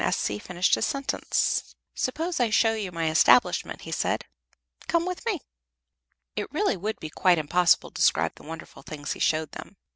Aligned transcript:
finished 0.39 0.73
his 0.73 0.83
sentence. 0.83 1.75
"Suppose 1.93 2.39
I 2.39 2.49
show 2.49 2.73
you 2.73 2.91
my 2.91 3.11
establishment," 3.11 3.81
he 3.81 3.91
said. 3.91 4.25
"Come 4.87 5.05
with 5.05 5.23
me." 5.27 5.41
It 6.35 6.51
really 6.51 6.75
would 6.75 6.99
be 6.99 7.11
quite 7.11 7.37
impossible 7.37 7.91
to 7.91 8.01
describe 8.01 8.33
the 8.33 8.41
wonderful 8.49 8.81
things 8.81 9.11
he 9.13 9.19
showed 9.19 9.51
them. 9.51 9.77